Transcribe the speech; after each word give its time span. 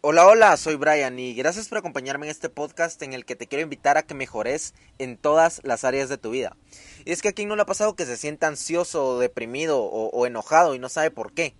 Hola, 0.00 0.28
hola, 0.28 0.56
soy 0.56 0.76
Brian 0.76 1.18
y 1.18 1.34
gracias 1.34 1.68
por 1.68 1.78
acompañarme 1.78 2.26
en 2.26 2.30
este 2.30 2.48
podcast 2.48 3.02
en 3.02 3.14
el 3.14 3.24
que 3.24 3.34
te 3.34 3.48
quiero 3.48 3.64
invitar 3.64 3.98
a 3.98 4.04
que 4.04 4.14
mejores 4.14 4.72
en 4.98 5.16
todas 5.16 5.60
las 5.64 5.82
áreas 5.82 6.08
de 6.08 6.16
tu 6.16 6.30
vida. 6.30 6.56
Y 7.04 7.10
es 7.10 7.20
que 7.20 7.30
a 7.30 7.32
quien 7.32 7.48
no 7.48 7.56
le 7.56 7.62
ha 7.62 7.66
pasado 7.66 7.96
que 7.96 8.06
se 8.06 8.16
sienta 8.16 8.46
ansioso, 8.46 9.18
deprimido 9.18 9.80
o, 9.82 10.08
o 10.10 10.24
enojado 10.24 10.76
y 10.76 10.78
no 10.78 10.88
sabe 10.88 11.10
por 11.10 11.32
qué. 11.32 11.56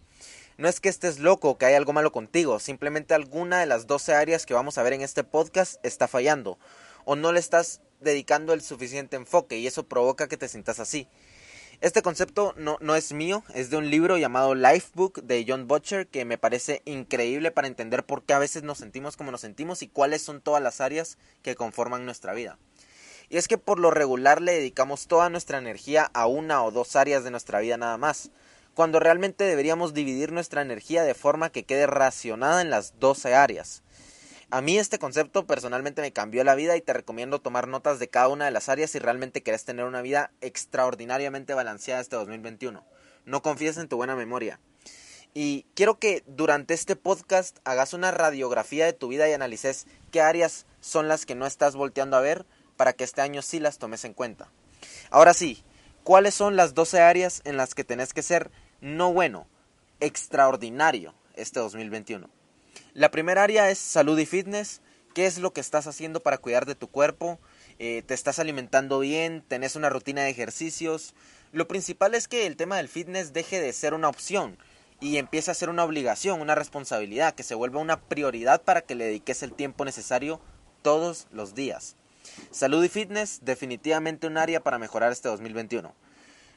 No 0.57 0.69
es 0.69 0.79
que 0.79 0.89
estés 0.89 1.19
loco 1.19 1.51
o 1.51 1.59
que 1.59 1.67
hay 1.67 1.75
algo 1.75 1.93
malo 1.93 2.13
contigo, 2.13 2.61
simplemente 2.61 3.13
alguna 3.13 3.59
de 3.59 3.67
las 3.67 3.89
12 3.89 4.15
áreas 4.15 4.47
que 4.47 4.55
vamos 4.55 4.79
a 4.79 4.85
ver 4.85 4.93
en 4.93 5.03
este 5.03 5.25
podcast 5.25 5.85
está 5.85 6.07
fallando 6.07 6.61
o 7.05 7.17
no 7.17 7.33
le 7.33 7.41
estás 7.41 7.81
dedicando 8.01 8.53
el 8.53 8.63
suficiente 8.63 9.17
enfoque 9.17 9.59
y 9.59 9.67
eso 9.67 9.89
provoca 9.89 10.29
que 10.29 10.37
te 10.37 10.47
sientas 10.47 10.79
así. 10.79 11.09
Este 11.81 12.03
concepto 12.03 12.55
no, 12.57 12.77
no, 12.81 12.97
es 12.97 13.13
mío, 13.13 13.45
es 13.55 13.71
de 13.71 13.77
un 13.77 13.89
libro 13.89 14.19
llamado 14.19 14.57
Lifebook 14.57 15.23
de 15.23 15.45
John 15.47 15.69
Butcher 15.69 16.09
que 16.09 16.25
me 16.25 16.37
parece 16.37 16.83
increíble 16.87 17.53
para 17.53 17.69
entender 17.69 18.05
por 18.05 18.25
qué 18.25 18.35
a 18.35 18.41
veces 18.41 18.65
nos 18.65 18.79
sentimos 18.79 19.17
como 19.17 19.31
nos 19.31 19.43
sentimos 19.43 19.83
y 19.83 19.87
cuáles 19.87 20.21
son 20.21 20.41
todas 20.41 20.61
las 20.61 20.81
áreas 20.81 21.19
que 21.43 21.55
conforman 21.55 22.05
nuestra 22.05 22.35
vida. 22.35 22.59
Y 23.29 23.37
es 23.37 23.47
que 23.47 23.59
por 23.59 23.79
lo 23.79 23.93
regular 23.93 24.43
le 24.43 24.55
dedicamos 24.55 25.07
toda 25.07 25.31
nuestra 25.31 25.59
energía 25.59 26.11
a 26.15 26.27
una 26.27 26.65
o 26.65 26.73
dos 26.73 26.97
áreas 26.97 27.23
de 27.23 27.31
nuestra 27.31 27.61
vida 27.61 27.77
nada 27.77 27.97
más, 27.97 28.33
cuando 28.75 28.99
realmente 28.99 29.45
deberíamos 29.45 29.95
dividir 29.95 30.33
nuestra 30.33 30.63
energía 30.63 31.05
de 31.05 31.15
forma 31.15 31.51
que 31.51 31.63
quede 31.63 31.87
racionada 31.87 32.61
en 32.61 32.71
las 32.71 32.99
12 32.99 33.37
áreas. 33.37 33.85
A 34.51 34.63
mí 34.63 34.79
este 34.79 34.99
concepto 34.99 35.47
personalmente 35.47 36.01
me 36.01 36.15
cambió 36.15 36.43
la 36.43 36.55
vida 36.55 36.75
y 36.75 36.81
te 36.81 36.95
recomiendo 36.95 37.39
tomar 37.39 37.69
notas 37.69 37.99
de 37.99 38.09
cada 38.09 38.29
una 38.29 38.47
de 38.47 38.51
las 38.51 38.71
áreas 38.71 38.91
si 38.91 38.99
realmente 38.99 39.43
querés 39.43 39.67
tener 39.67 39.85
una 39.85 40.01
vida 40.01 40.31
extraordinariamente 40.41 41.53
balanceada 41.53 42.01
este 42.01 42.17
2021. 42.17 42.83
No 43.27 43.43
confíes 43.43 43.77
en 43.77 43.89
tu 43.89 43.97
buena 43.97 44.17
memoria. 44.17 44.59
Y 45.35 45.67
quiero 45.75 45.99
que 45.99 46.25
durante 46.27 46.73
este 46.73 46.97
podcast 46.97 47.59
hagas 47.65 47.93
una 47.93 48.11
radiografía 48.11 48.87
de 48.87 48.95
tu 48.95 49.09
vida 49.09 49.29
y 49.29 49.35
analices 49.35 49.87
qué 50.11 50.23
áreas 50.23 50.65
son 50.81 51.09
las 51.09 51.27
que 51.27 51.35
no 51.35 51.45
estás 51.45 51.77
volteando 51.77 52.17
a 52.17 52.23
ver 52.23 52.47
para 52.79 52.95
que 52.95 53.05
este 53.05 53.21
año 53.21 53.43
sí 53.43 53.61
las 53.61 53.77
tomes 53.77 54.07
en 54.07 54.15
cuenta. 54.15 54.51
Ahora 55.11 55.35
sí, 55.35 55.63
¿cuáles 56.05 56.35
son 56.35 56.57
las 56.57 56.73
12 56.73 57.01
áreas 57.01 57.43
en 57.45 57.59
las 57.59 57.75
que 57.75 57.85
tenés 57.85 58.15
que 58.15 58.23
ser 58.23 58.51
no 58.81 59.13
bueno, 59.13 59.47
extraordinario 60.01 61.13
este 61.35 61.61
2021? 61.61 62.38
La 62.95 63.11
primera 63.11 63.43
área 63.43 63.71
es 63.71 63.79
salud 63.79 64.19
y 64.19 64.27
fitness. 64.27 64.81
¿Qué 65.15 65.27
es 65.27 65.39
lo 65.39 65.53
que 65.53 65.61
estás 65.61 65.87
haciendo 65.87 66.21
para 66.21 66.39
cuidar 66.39 66.67
de 66.67 66.75
tu 66.75 66.89
cuerpo? 66.89 67.39
Eh, 67.79 68.03
¿Te 68.07 68.15
estás 68.15 68.39
alimentando 68.39 68.99
bien? 69.01 69.43
¿Tenés 69.47 69.77
una 69.77 69.89
rutina 69.89 70.23
de 70.23 70.31
ejercicios? 70.31 71.15
Lo 71.53 71.67
principal 71.67 72.15
es 72.15 72.29
que 72.29 72.47
el 72.47 72.57
tema 72.57 72.77
del 72.77 72.89
fitness 72.89 73.33
deje 73.33 73.61
de 73.61 73.73
ser 73.73 73.95
una 73.95 74.09
opción 74.09 74.59
y 75.01 75.17
empiece 75.17 75.51
a 75.51 75.55
ser 75.55 75.71
una 75.71 75.85
obligación, 75.85 76.41
una 76.41 76.55
responsabilidad, 76.55 77.35
que 77.35 77.43
se 77.43 77.55
vuelva 77.55 77.81
una 77.81 78.01
prioridad 78.01 78.63
para 78.63 78.83
que 78.83 78.95
le 78.95 79.07
dediques 79.07 79.43
el 79.43 79.53
tiempo 79.53 79.85
necesario 79.85 80.41
todos 80.83 81.27
los 81.31 81.55
días. 81.55 81.97
Salud 82.51 82.85
y 82.85 82.89
fitness, 82.89 83.41
definitivamente 83.43 84.27
un 84.27 84.39
área 84.39 84.61
para 84.61 84.79
mejorar 84.79 85.13
este 85.13 85.29
2021. 85.29 85.95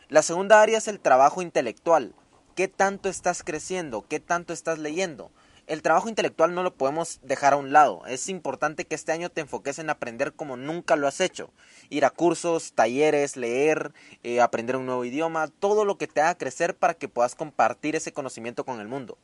La 0.09 0.21
segunda 0.21 0.61
área 0.61 0.77
es 0.77 0.87
el 0.87 0.99
trabajo 0.99 1.41
intelectual. 1.41 2.13
¿Qué 2.55 2.67
tanto 2.67 3.09
estás 3.09 3.43
creciendo? 3.43 4.05
¿Qué 4.07 4.19
tanto 4.19 4.53
estás 4.53 4.77
leyendo? 4.77 5.31
El 5.67 5.81
trabajo 5.81 6.09
intelectual 6.09 6.53
no 6.53 6.63
lo 6.63 6.73
podemos 6.73 7.19
dejar 7.23 7.53
a 7.53 7.57
un 7.57 7.71
lado. 7.71 8.03
Es 8.07 8.29
importante 8.29 8.85
que 8.85 8.95
este 8.95 9.11
año 9.11 9.29
te 9.29 9.41
enfoques 9.41 9.79
en 9.79 9.89
aprender 9.89 10.33
como 10.33 10.57
nunca 10.57 10.95
lo 10.95 11.07
has 11.07 11.21
hecho. 11.21 11.51
Ir 11.89 12.05
a 12.05 12.09
cursos, 12.09 12.73
talleres, 12.73 13.37
leer, 13.37 13.93
eh, 14.23 14.41
aprender 14.41 14.75
un 14.75 14.85
nuevo 14.85 15.05
idioma, 15.05 15.47
todo 15.47 15.85
lo 15.85 15.97
que 15.97 16.07
te 16.07 16.21
haga 16.21 16.37
crecer 16.37 16.75
para 16.75 16.93
que 16.93 17.07
puedas 17.07 17.35
compartir 17.35 17.95
ese 17.95 18.11
conocimiento 18.11 18.65
con 18.65 18.79
el 18.79 18.87
mundo. 18.87 19.17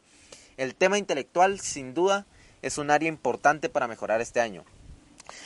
El 0.57 0.75
tema 0.75 0.97
intelectual, 0.97 1.59
sin 1.59 1.93
duda, 1.93 2.25
es 2.61 2.77
un 2.77 2.91
área 2.91 3.09
importante 3.09 3.69
para 3.69 3.87
mejorar 3.87 4.21
este 4.21 4.41
año. 4.41 4.63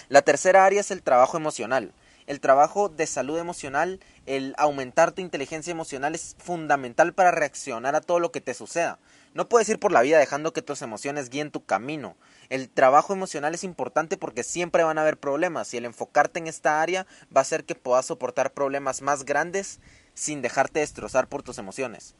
La 0.10 0.22
tercera 0.22 0.66
área 0.66 0.82
es 0.82 0.92
el 0.92 1.02
trabajo 1.02 1.38
emocional. 1.38 1.94
El 2.32 2.40
trabajo 2.40 2.88
de 2.88 3.08
salud 3.08 3.38
emocional, 3.38 4.00
el 4.26 4.56
aumentar 4.58 5.12
tu 5.12 5.22
inteligencia 5.22 5.70
emocional 5.70 6.16
es 6.16 6.38
fundamental 6.40 7.14
para 7.14 7.32
reaccionar 7.32 7.94
a 7.94 8.00
todo 8.00 8.22
lo 8.22 8.32
que 8.32 8.40
te 8.40 8.54
suceda. 8.54 9.00
No 9.34 9.50
puedes 9.50 9.68
ir 9.68 9.80
por 9.80 9.92
la 9.92 10.02
vida 10.02 10.18
dejando 10.18 10.54
que 10.54 10.62
tus 10.62 10.82
emociones 10.82 11.30
guíen 11.30 11.52
tu 11.52 11.66
camino. 11.66 12.16
El 12.48 12.70
trabajo 12.70 13.12
emocional 13.12 13.54
es 13.54 13.66
importante 13.66 14.16
porque 14.16 14.44
siempre 14.44 14.86
van 14.86 14.98
a 14.98 15.02
haber 15.02 15.18
problemas 15.18 15.74
y 15.74 15.78
el 15.78 15.84
enfocarte 15.84 16.40
en 16.40 16.48
esta 16.48 16.82
área 16.82 17.06
va 17.36 17.40
a 17.40 17.42
hacer 17.42 17.66
que 17.66 17.76
puedas 17.76 18.06
soportar 18.06 18.54
problemas 18.54 19.02
más 19.02 19.26
grandes 19.26 19.82
sin 20.14 20.42
dejarte 20.42 20.80
destrozar 20.80 21.28
por 21.28 21.44
tus 21.44 21.58
emociones. 21.58 22.16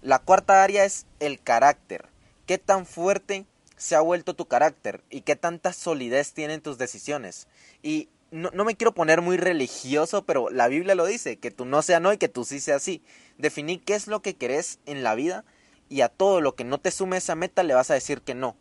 La 0.00 0.18
cuarta 0.18 0.64
área 0.64 0.86
es 0.86 1.04
el 1.20 1.42
carácter. 1.42 2.06
¿Qué 2.46 2.56
tan 2.56 2.86
fuerte 2.86 3.44
se 3.76 3.96
ha 3.96 4.00
vuelto 4.00 4.32
tu 4.32 4.48
carácter 4.48 5.04
y 5.10 5.20
qué 5.20 5.36
tanta 5.36 5.74
solidez 5.74 6.32
tienen 6.32 6.62
tus 6.62 6.78
decisiones? 6.78 7.48
Y 7.82 8.08
no, 8.30 8.50
no, 8.52 8.64
me 8.64 8.76
quiero 8.76 8.92
poner 8.92 9.22
muy 9.22 9.36
religioso, 9.36 10.24
pero 10.24 10.50
la 10.50 10.68
Biblia 10.68 10.94
lo 10.94 11.06
dice, 11.06 11.38
que 11.38 11.50
tú 11.50 11.64
no 11.64 11.82
sea 11.82 12.00
no 12.00 12.12
y 12.12 12.18
que 12.18 12.28
tú 12.28 12.44
sí 12.44 12.60
sea 12.60 12.78
sí. 12.78 13.02
Definí 13.38 13.78
qué 13.78 13.94
es 13.94 14.06
lo 14.06 14.20
que 14.20 14.36
querés 14.36 14.80
en 14.86 15.02
la 15.02 15.14
vida 15.14 15.44
y 15.88 16.00
a 16.00 16.08
todo 16.08 16.40
lo 16.40 16.54
que 16.54 16.64
no 16.64 16.78
te 16.78 16.90
sume 16.90 17.18
esa 17.18 17.34
meta 17.34 17.62
le 17.62 17.74
vas 17.74 17.90
a 17.90 17.94
decir 17.94 18.22
que 18.22 18.34
no. 18.34 18.56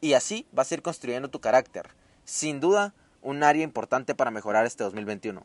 Y 0.00 0.12
así 0.12 0.46
vas 0.52 0.70
a 0.70 0.74
ir 0.74 0.82
construyendo 0.82 1.30
tu 1.30 1.40
carácter. 1.40 1.88
Sin 2.24 2.60
duda, 2.60 2.94
un 3.22 3.42
área 3.42 3.64
importante 3.64 4.14
para 4.14 4.30
mejorar 4.30 4.66
este 4.66 4.84
2021. 4.84 5.44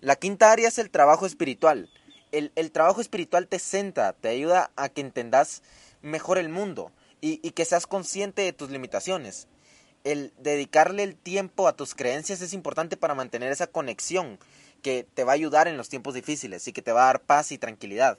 La 0.00 0.16
quinta 0.16 0.52
área 0.52 0.68
es 0.68 0.78
el 0.78 0.90
trabajo 0.90 1.26
espiritual. 1.26 1.90
El, 2.32 2.72
trabajo 2.72 3.00
espiritual 3.00 3.46
te 3.46 3.60
centra, 3.60 4.12
te 4.12 4.28
ayuda 4.28 4.72
a 4.74 4.88
que 4.88 5.00
entendas 5.00 5.62
mejor 6.02 6.38
el 6.38 6.48
mundo 6.48 6.90
y 7.20 7.38
que 7.52 7.64
seas 7.64 7.86
consciente 7.86 8.42
de 8.42 8.52
tus 8.52 8.70
limitaciones. 8.70 9.46
El 10.04 10.32
dedicarle 10.38 11.02
el 11.02 11.16
tiempo 11.16 11.66
a 11.66 11.76
tus 11.76 11.94
creencias 11.94 12.42
es 12.42 12.52
importante 12.52 12.96
para 12.96 13.14
mantener 13.14 13.50
esa 13.50 13.66
conexión 13.66 14.38
que 14.82 15.06
te 15.14 15.24
va 15.24 15.32
a 15.32 15.34
ayudar 15.34 15.66
en 15.66 15.78
los 15.78 15.88
tiempos 15.88 16.14
difíciles 16.14 16.68
y 16.68 16.72
que 16.72 16.82
te 16.82 16.92
va 16.92 17.04
a 17.04 17.06
dar 17.06 17.22
paz 17.22 17.52
y 17.52 17.58
tranquilidad. 17.58 18.18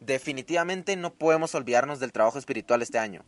Definitivamente 0.00 0.94
no 0.94 1.12
podemos 1.12 1.54
olvidarnos 1.54 1.98
del 1.98 2.12
trabajo 2.12 2.38
espiritual 2.38 2.80
este 2.80 2.98
año. 2.98 3.24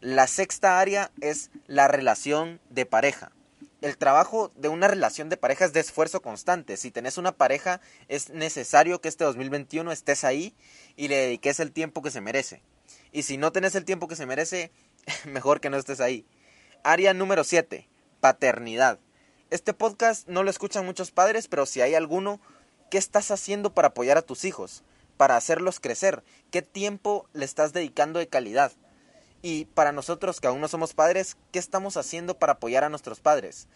La 0.00 0.26
sexta 0.26 0.78
área 0.78 1.10
es 1.20 1.50
la 1.66 1.88
relación 1.88 2.60
de 2.70 2.86
pareja. 2.86 3.32
El 3.80 3.98
trabajo 3.98 4.52
de 4.54 4.68
una 4.68 4.86
relación 4.86 5.28
de 5.28 5.36
pareja 5.36 5.64
es 5.64 5.72
de 5.72 5.80
esfuerzo 5.80 6.22
constante. 6.22 6.76
Si 6.76 6.90
tenés 6.90 7.18
una 7.18 7.32
pareja, 7.32 7.80
es 8.08 8.30
necesario 8.30 9.00
que 9.00 9.08
este 9.08 9.24
2021 9.24 9.90
estés 9.90 10.24
ahí 10.24 10.54
y 10.96 11.08
le 11.08 11.16
dediques 11.16 11.58
el 11.58 11.72
tiempo 11.72 12.00
que 12.00 12.10
se 12.10 12.20
merece. 12.20 12.62
Y 13.12 13.24
si 13.24 13.36
no 13.36 13.50
tenés 13.50 13.74
el 13.74 13.84
tiempo 13.84 14.08
que 14.08 14.16
se 14.16 14.24
merece, 14.24 14.70
mejor 15.24 15.60
que 15.60 15.68
no 15.68 15.76
estés 15.76 16.00
ahí. 16.00 16.24
Área 16.84 17.14
número 17.14 17.44
7. 17.44 17.88
Paternidad. 18.20 18.98
Este 19.50 19.72
podcast 19.72 20.28
no 20.28 20.42
lo 20.42 20.50
escuchan 20.50 20.84
muchos 20.84 21.10
padres, 21.10 21.48
pero 21.48 21.66
si 21.66 21.80
hay 21.80 21.94
alguno, 21.94 22.40
¿qué 22.90 22.98
estás 22.98 23.30
haciendo 23.30 23.74
para 23.74 23.88
apoyar 23.88 24.18
a 24.18 24.22
tus 24.22 24.44
hijos? 24.44 24.84
para 25.16 25.36
hacerlos 25.36 25.80
crecer? 25.80 26.22
¿Qué 26.50 26.62
tiempo 26.62 27.28
le 27.32 27.44
estás 27.44 27.72
dedicando 27.72 28.18
de 28.18 28.28
calidad? 28.28 28.72
Y 29.42 29.66
para 29.66 29.92
nosotros 29.92 30.40
que 30.40 30.46
aún 30.46 30.60
no 30.60 30.68
somos 30.68 30.94
padres, 30.94 31.36
¿qué 31.52 31.58
estamos 31.58 31.96
haciendo 31.96 32.38
para 32.38 32.54
apoyar 32.54 32.84
a 32.84 32.88
nuestros 32.88 33.20
padres? 33.20 33.68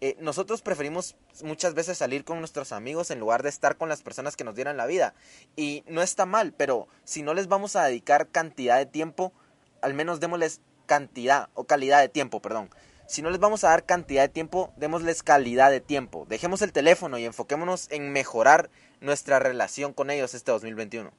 Eh, 0.00 0.16
nosotros 0.20 0.60
preferimos 0.60 1.16
muchas 1.42 1.74
veces 1.74 1.98
salir 1.98 2.24
con 2.24 2.38
nuestros 2.38 2.72
amigos 2.72 3.10
en 3.10 3.18
lugar 3.18 3.42
de 3.42 3.48
estar 3.48 3.76
con 3.76 3.88
las 3.88 4.02
personas 4.02 4.36
que 4.36 4.44
nos 4.44 4.54
dieran 4.54 4.76
la 4.76 4.86
vida. 4.86 5.14
Y 5.56 5.84
no 5.86 6.02
está 6.02 6.26
mal, 6.26 6.52
pero 6.52 6.86
si 7.04 7.22
no 7.22 7.34
les 7.34 7.48
vamos 7.48 7.76
a 7.76 7.84
dedicar 7.84 8.28
cantidad 8.28 8.78
de 8.78 8.86
tiempo, 8.86 9.32
al 9.80 9.94
menos 9.94 10.20
démosles 10.20 10.60
cantidad 10.86 11.48
o 11.54 11.64
calidad 11.64 12.00
de 12.00 12.08
tiempo, 12.08 12.40
perdón. 12.40 12.70
Si 13.06 13.22
no 13.22 13.30
les 13.30 13.38
vamos 13.38 13.62
a 13.62 13.68
dar 13.68 13.84
cantidad 13.84 14.22
de 14.22 14.28
tiempo, 14.28 14.72
démosles 14.76 15.22
calidad 15.22 15.70
de 15.70 15.80
tiempo. 15.80 16.26
Dejemos 16.28 16.62
el 16.62 16.72
teléfono 16.72 17.18
y 17.18 17.24
enfoquémonos 17.24 17.88
en 17.90 18.12
mejorar 18.12 18.70
nuestra 19.00 19.38
relación 19.38 19.92
con 19.92 20.10
ellos 20.10 20.34
este 20.34 20.50
2021. 20.50 21.12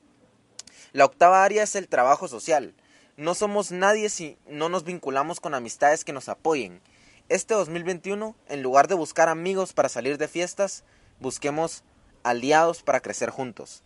La 0.92 1.06
octava 1.06 1.44
área 1.44 1.64
es 1.64 1.76
el 1.76 1.88
trabajo 1.88 2.28
social. 2.28 2.74
No 3.16 3.36
somos 3.36 3.72
nadie 3.72 4.10
si 4.10 4.38
no 4.48 4.68
nos 4.68 4.84
vinculamos 4.84 5.40
con 5.40 5.54
amistades 5.54 6.04
que 6.04 6.14
nos 6.14 6.28
apoyen. 6.28 6.82
Este 7.30 7.54
2021, 7.54 8.36
en 8.50 8.64
lugar 8.64 8.88
de 8.88 8.96
buscar 8.96 9.30
amigos 9.30 9.74
para 9.74 9.90
salir 9.90 10.18
de 10.18 10.28
fiestas, 10.28 10.84
busquemos 11.20 11.84
aliados 12.24 12.84
para 12.84 13.00
crecer 13.00 13.30
juntos. 13.30 13.84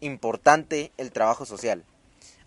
Importante 0.00 0.92
el 0.96 1.12
trabajo 1.12 1.46
social. 1.46 1.84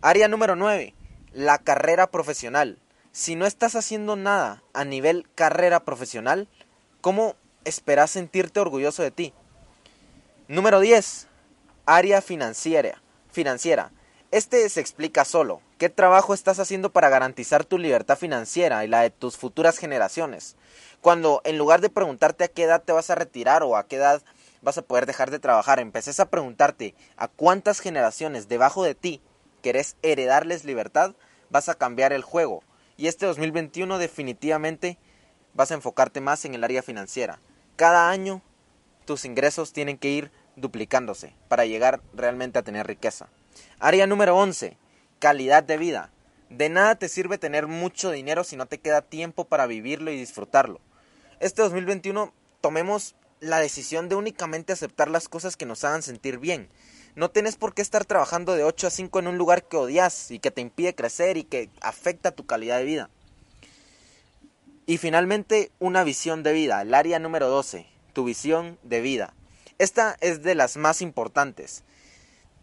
Área 0.02 0.28
número 0.28 0.56
9. 0.56 0.94
La 1.34 1.60
carrera 1.60 2.10
profesional. 2.10 2.80
Si 3.12 3.36
no 3.36 3.46
estás 3.46 3.76
haciendo 3.76 4.16
nada 4.16 4.64
a 4.74 4.84
nivel 4.84 5.28
carrera 5.36 5.82
profesional, 5.82 6.48
¿cómo 7.02 7.36
esperas 7.66 8.10
sentirte 8.10 8.60
orgulloso 8.60 9.04
de 9.04 9.12
ti? 9.12 9.34
Número 10.48 10.80
10. 10.80 11.28
Área 11.86 12.24
financiera. 12.24 13.00
Financiera. 13.32 13.92
Este 14.32 14.68
se 14.70 14.82
explica 14.82 15.24
solo. 15.24 15.62
¿Qué 15.78 15.90
trabajo 15.90 16.34
estás 16.34 16.58
haciendo 16.58 16.92
para 16.92 17.10
garantizar 17.10 17.64
tu 17.64 17.78
libertad 17.78 18.18
financiera 18.18 18.84
y 18.84 18.88
la 18.88 19.02
de 19.02 19.12
tus 19.12 19.38
futuras 19.38 19.78
generaciones? 19.78 20.56
Cuando 21.00 21.42
en 21.44 21.60
lugar 21.60 21.80
de 21.80 21.92
preguntarte 21.92 22.44
a 22.44 22.48
qué 22.48 22.64
edad 22.64 22.82
te 22.82 22.92
vas 22.92 23.12
a 23.12 23.16
retirar 23.16 23.62
o 23.62 23.78
a 23.78 23.86
qué 23.86 23.98
edad 23.98 24.24
vas 24.64 24.80
a 24.80 24.82
poder 24.82 25.06
dejar 25.06 25.30
de 25.30 25.40
trabajar, 25.40 25.80
empeces 25.80 26.20
a 26.20 26.30
preguntarte 26.30 26.96
a 27.18 27.28
cuántas 27.28 27.80
generaciones 27.80 28.48
debajo 28.48 28.84
de 28.84 28.96
ti 28.96 29.22
querés 29.60 29.96
heredarles 30.02 30.66
libertad, 30.66 31.16
vas 31.50 31.70
a 31.70 31.76
cambiar 31.76 32.14
el 32.14 32.22
juego 32.22 32.64
Y 32.98 33.08
este 33.08 33.26
2021 33.26 33.98
definitivamente 33.98 34.98
vas 35.54 35.72
a 35.72 35.76
enfocarte 35.76 36.22
más 36.22 36.46
en 36.46 36.54
el 36.54 36.64
área 36.64 36.84
financiera. 36.84 37.40
Cada 37.76 38.10
año 38.10 38.42
tus 39.06 39.26
ingresos 39.26 39.74
tienen 39.74 39.98
que 39.98 40.10
ir 40.10 40.32
duplicándose 40.56 41.34
para 41.48 41.66
llegar 41.66 42.02
realmente 42.14 42.60
a 42.60 42.64
tener 42.64 42.86
riqueza. 42.86 43.30
Área 43.80 44.06
número 44.06 44.38
11, 44.38 44.78
calidad 45.20 45.64
de 45.64 45.78
vida. 45.78 46.12
De 46.50 46.70
nada 46.70 46.96
te 46.96 47.10
sirve 47.10 47.38
tener 47.38 47.68
mucho 47.68 48.12
dinero 48.12 48.44
si 48.44 48.56
no 48.56 48.66
te 48.66 48.80
queda 48.80 49.02
tiempo 49.02 49.46
para 49.46 49.68
vivirlo 49.68 50.12
y 50.12 50.18
disfrutarlo. 50.18 50.80
Este 51.40 51.62
2021 51.62 52.34
tomemos 52.62 53.16
la 53.40 53.60
decisión 53.60 54.10
de 54.10 54.16
únicamente 54.16 54.74
aceptar 54.74 55.10
las 55.10 55.30
cosas 55.30 55.56
que 55.56 55.66
nos 55.66 55.84
hagan 55.84 56.02
sentir 56.02 56.40
bien. 56.40 56.70
No 57.16 57.30
tenés 57.32 57.56
por 57.56 57.74
qué 57.74 57.82
estar 57.82 58.06
trabajando 58.06 58.56
de 58.56 58.64
8 58.64 58.88
a 58.88 58.90
5 58.90 59.20
en 59.20 59.28
un 59.28 59.38
lugar 59.38 59.64
que 59.64 59.78
odias 59.78 60.32
y 60.32 60.40
que 60.40 60.52
te 60.52 60.62
impide 60.62 60.96
crecer 60.96 61.38
y 61.38 61.44
que 61.44 61.70
afecta 61.82 62.32
tu 62.32 62.46
calidad 62.46 62.78
de 62.78 62.86
vida. 62.86 63.10
Y 64.86 64.98
finalmente, 64.98 65.72
una 65.80 66.04
visión 66.04 66.44
de 66.44 66.54
vida, 66.54 66.82
el 66.82 66.94
área 66.94 67.20
número 67.20 67.48
12, 67.48 67.86
tu 68.14 68.24
visión 68.24 68.80
de 68.84 69.02
vida. 69.02 69.34
Esta 69.78 70.18
es 70.20 70.44
de 70.44 70.56
las 70.56 70.78
más 70.78 71.02
importantes. 71.02 71.84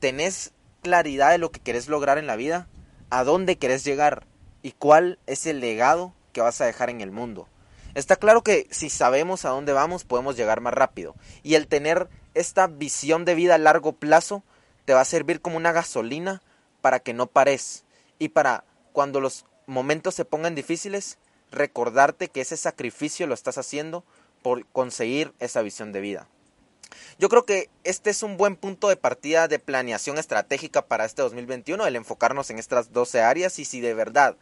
¿Tenés 0.00 0.52
claridad 0.82 1.31
de 1.31 1.38
lo 1.38 1.50
que 1.50 1.60
querés 1.60 1.88
lograr 1.88 2.19
en 2.19 2.26
la 2.26 2.37
vida? 2.37 2.69
¿A 3.10 3.25
dónde 3.25 3.58
querés 3.58 3.84
llegar? 3.84 4.26
¿Y 4.62 4.72
cuál 4.72 5.19
es 5.26 5.46
el 5.46 5.60
legado 5.60 6.14
que 6.32 6.40
vas 6.40 6.60
a 6.60 6.66
dejar 6.66 6.90
en 6.90 7.00
el 7.00 7.10
mundo? 7.10 7.49
Está 7.94 8.16
claro 8.16 8.42
que 8.42 8.66
si 8.70 8.90
sabemos 8.90 9.44
a 9.44 9.50
dónde 9.50 9.72
vamos 9.72 10.04
podemos 10.04 10.37
llegar 10.37 10.60
más 10.60 10.75
rápido. 10.75 11.14
Y 11.42 11.54
el 11.54 11.66
tener 11.66 12.08
esta 12.36 12.66
visión 12.66 13.24
de 13.24 13.34
vida 13.34 13.54
a 13.54 13.58
largo 13.58 13.92
plazo 13.92 14.44
te 14.84 14.94
va 14.94 15.00
a 15.00 15.06
servir 15.06 15.40
como 15.40 15.56
una 15.56 15.72
gasolina 15.72 16.42
para 16.80 17.00
que 17.00 17.14
no 17.14 17.26
pares. 17.26 17.84
Y 18.18 18.28
para 18.28 18.64
cuando 18.92 19.20
los 19.20 19.46
momentos 19.66 20.14
se 20.14 20.24
pongan 20.24 20.54
difíciles, 20.54 21.18
recordarte 21.50 22.28
que 22.28 22.42
ese 22.42 22.56
sacrificio 22.56 23.26
lo 23.26 23.34
estás 23.34 23.58
haciendo 23.58 24.04
por 24.42 24.66
conseguir 24.66 25.32
esa 25.40 25.62
visión 25.62 25.92
de 25.92 26.00
vida. 26.00 26.28
Yo 27.18 27.28
creo 27.28 27.44
que 27.44 27.70
este 27.84 28.10
es 28.10 28.22
un 28.22 28.36
buen 28.36 28.54
punto 28.56 28.88
de 28.88 28.96
partida 28.96 29.48
de 29.48 29.58
planeación 29.58 30.18
estratégica 30.18 30.86
para 30.86 31.04
este 31.04 31.22
2021, 31.22 31.86
el 31.86 31.96
enfocarnos 31.96 32.50
en 32.50 32.58
estas 32.58 32.92
12 32.92 33.22
áreas 33.22 33.58
y 33.58 33.64
si 33.64 33.80
de 33.80 33.94
verdad 33.94 34.36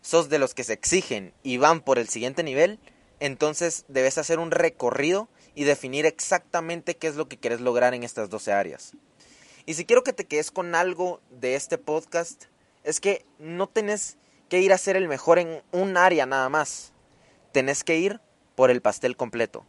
sos 0.00 0.28
de 0.28 0.38
los 0.38 0.54
que 0.54 0.64
se 0.64 0.72
exigen 0.72 1.34
y 1.42 1.58
van 1.58 1.80
por 1.80 1.98
el 1.98 2.08
siguiente 2.08 2.42
nivel, 2.42 2.78
entonces 3.18 3.84
debes 3.88 4.16
hacer 4.16 4.38
un 4.38 4.50
recorrido 4.50 5.28
y 5.54 5.64
definir 5.64 6.06
exactamente 6.06 6.96
qué 6.96 7.06
es 7.06 7.16
lo 7.16 7.28
que 7.28 7.38
quieres 7.38 7.60
lograr 7.60 7.94
en 7.94 8.02
estas 8.02 8.30
12 8.30 8.52
áreas. 8.52 8.92
Y 9.66 9.74
si 9.74 9.84
quiero 9.84 10.02
que 10.02 10.12
te 10.12 10.26
quedes 10.26 10.50
con 10.50 10.74
algo 10.74 11.20
de 11.30 11.54
este 11.54 11.78
podcast, 11.78 12.44
es 12.84 13.00
que 13.00 13.24
no 13.38 13.68
tenés 13.68 14.16
que 14.48 14.60
ir 14.60 14.72
a 14.72 14.78
ser 14.78 14.96
el 14.96 15.08
mejor 15.08 15.38
en 15.38 15.62
un 15.70 15.96
área 15.96 16.26
nada 16.26 16.48
más. 16.48 16.92
Tenés 17.52 17.84
que 17.84 17.98
ir 17.98 18.20
por 18.54 18.70
el 18.70 18.82
pastel 18.82 19.16
completo. 19.16 19.64